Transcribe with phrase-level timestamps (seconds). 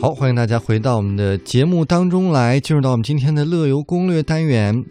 [0.00, 4.84] 好，欢迎大家回到我们的节目当中来，进入到我们今天的乐游攻略单元。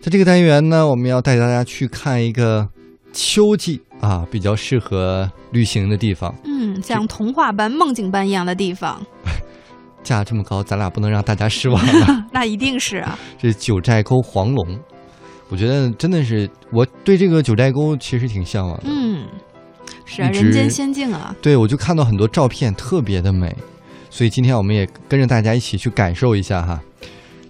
[0.00, 2.66] 在这个单元呢，我们要带大家去看一个
[3.12, 6.34] 秋季啊比较适合旅行的地方。
[6.44, 9.04] 嗯，像童话般、梦境般一样的地方，
[10.02, 12.26] 价这么高，咱俩不能让大家失望了。
[12.32, 13.18] 那一定是啊。
[13.38, 14.78] 这九寨沟黄龙，
[15.50, 18.84] 我觉得真的是我对这个九寨沟其实挺向往的。
[18.86, 19.26] 嗯，
[20.06, 21.36] 是啊，人间仙境啊。
[21.42, 23.54] 对，我就看到很多照片，特别的美，
[24.12, 26.78] 所以今天我们也跟着大家一起去感受一下哈。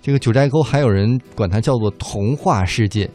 [0.01, 3.11] 这个九寨沟还有人管它叫做童话世界。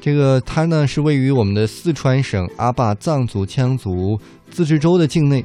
[0.00, 4.18] 这个它呢是位于我们的四川省阿坝藏族羌族
[4.50, 5.44] 自治州的境内，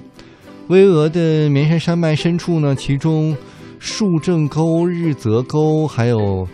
[0.69, 3.35] 巍峨的绵山山脉深处呢，其中
[3.77, 6.47] 树正沟、日泽沟还有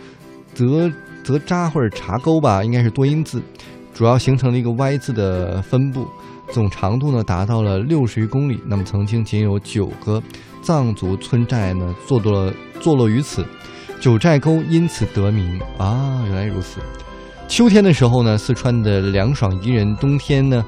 [0.56, 0.92] 泽
[1.24, 3.40] 泽扎或者茶沟吧，应该是多音字，
[3.94, 6.08] 主要形成了一个 Y 字的分布。
[6.50, 8.60] 总长度呢达到了六十余公里。
[8.66, 10.22] 那么曾经仅有九个
[10.62, 13.46] 藏族村寨呢坐落坐落于此，
[14.00, 16.80] 九寨沟因此得名啊，原来如此。
[17.48, 20.66] 秋天的时候呢，四川的凉爽宜人；冬天呢，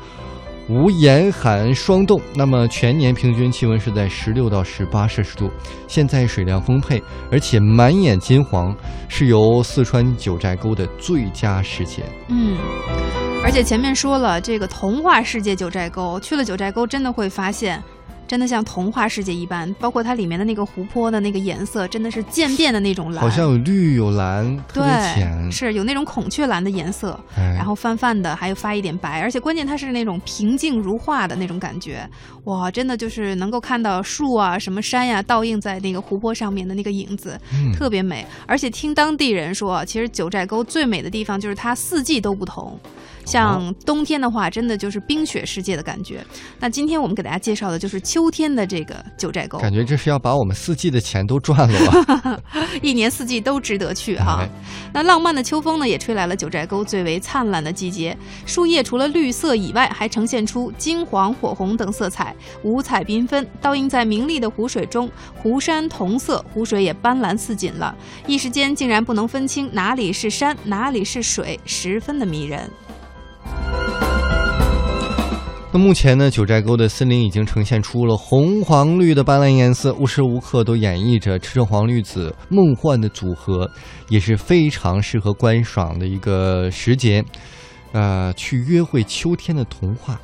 [0.70, 2.22] 无严寒霜冻。
[2.36, 5.50] 那么全年平均气温是在十六到十八摄氏度。
[5.88, 7.02] 现在水量丰沛，
[7.32, 8.76] 而且满眼金黄，
[9.08, 12.04] 是由四川九寨沟的最佳时节。
[12.28, 12.58] 嗯，
[13.46, 17.82] 而且前面说了，这个童话世界九寨沟，去了九寨沟真的会发现。
[18.28, 32.04] 真的像童话世界一般，包括它里面的那个湖泊的那个颜色，真的是渐变的那种蓝，好像有绿有蓝，特别浅，对，是有那种孔雀蓝的颜色，哎然后泛泛的，还有发一点白，而且关键它是那种平静如画的那种感觉，
[32.46, 38.26] 哇，真的就是能够看到树啊、什么山呀、倒映在那个湖泊上面的那个影子，嗯特别美。
[38.48, 42.76] 而且听当地人说，其实九寨沟最美的地方就是它四季都不同。
[43.26, 46.26] 像冬天的话，真的就是冰雪世界的感觉。
[46.60, 52.40] 那今天我们给大家介绍的就是秋天的这个九寨沟，感觉这是要把我们四季的钱都赚了吧？
[52.82, 54.40] 一年四季都值得去哈。
[54.42, 54.50] 哎
[54.94, 58.18] 那浪漫的秋风呢，也吹来了九寨沟最为灿烂的季节。
[58.46, 62.34] 树叶除了绿色以外，还呈现出金黄、火红等色彩，
[62.64, 65.12] 五彩缤纷，倒映在明丽的湖水中。
[65.36, 67.94] 湖山同色，湖水也斑斓似锦了，
[68.26, 72.70] 一时间竟然不能分清哪里是山，哪里是水，十分的迷人。
[75.76, 83.70] 那目前呢，九寨沟的森林已经呈现出了红、黄、绿的斑斓颜色，无时无刻都演绎着赤黄绿紫梦幻的组合，
[84.08, 87.22] 也是非常适合观赏的一个时节。
[87.92, 90.18] 呃，去约会秋天的童话。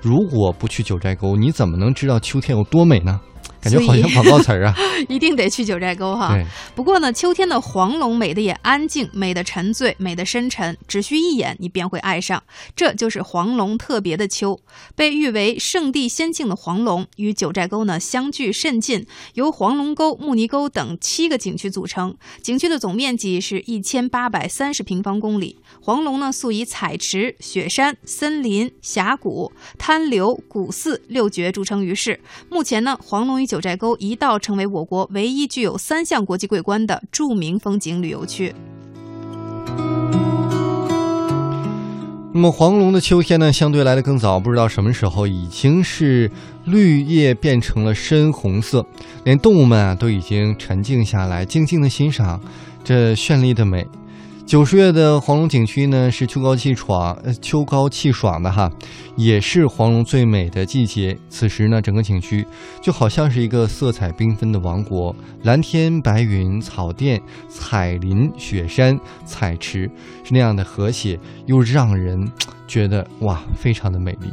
[0.00, 3.20] 如果不去九寨沟，你怎么能知道秋天有多美呢？
[3.60, 4.74] 感觉好像广告词儿啊。
[5.08, 6.36] 一定得去九寨沟哈。
[6.74, 12.42] 不过呢，秋天的黄龙美的也安静，美的沉醉，美的深沉，只需一眼你便会爱上。
[12.76, 14.60] 这就是黄龙特别的秋，
[14.94, 22.14] 被誉为圣地仙境的黄龙与九寨沟呢相距甚近，由黄龙沟、木泥沟等七个景区组成。
[22.42, 25.58] 景区的总面积是一千八百三十平方公里。
[25.82, 32.20] 黄龙呢素以彩池、雪山、森林、峡谷、滩流、古寺六绝著称于世。
[32.48, 38.54] 目前呢，黄龙与九寨沟一道成为我国唯一具有三项国际桂冠的著名风景旅游区。
[42.32, 46.30] 那么黄龙的秋天呢，相对来的更早，不知道什么时候已经是
[46.64, 48.86] 绿叶变成了深红色，
[49.24, 52.40] 连动物们啊都已经沉静下来，静静的欣赏
[52.84, 53.84] 这绚丽的美。
[54.50, 58.68] 九十月的黄龙景区呢是秋高气爽，呃秋高气爽的哈，
[59.16, 61.16] 也是黄龙最美的季节。
[61.28, 62.44] 此时呢，整个景区
[62.82, 69.88] 就好像是一个色彩缤纷的王国，蓝天白云、草甸、彩林、雪山、彩池，
[70.24, 72.28] 是那样的和谐，又让人
[72.66, 74.32] 觉得哇，非常的美丽。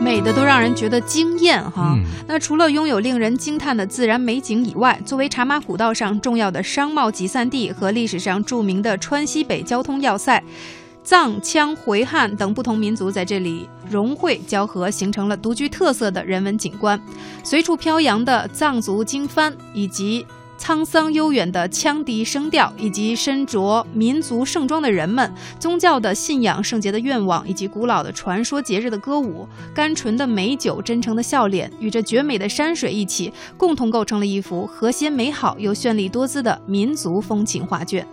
[0.00, 1.94] 美的都让人觉得惊艳哈。
[1.96, 10.42] 嗯那除了拥有令人惊叹的自然美景以外，作为茶马古道上重要的商贸集散地和历史上著名的川西北交通要塞。
[11.02, 17.00] 藏、羌、回汉等不同民族在这里融汇交合，形成了独具特色的人文景观。
[17.42, 20.24] 随处飘扬的藏族经幡，以及
[20.60, 38.06] 沧桑悠远的羌笛声调，以及身着民族盛装的人们，宗教的信仰、圣洁的愿望，以及古老的传说、节日的歌舞，甘醇的美酒、真诚的笑脸，与这绝美的山水一起，共同构成了一幅和谐美好又绚丽多姿的民族风情画卷。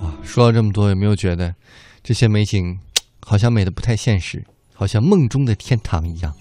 [0.00, 1.54] 哇，说了这么多，有没有觉得
[2.02, 2.80] 这些美景
[3.20, 4.44] 好像美的不太现实，
[4.74, 6.34] 好像梦中的天堂一样？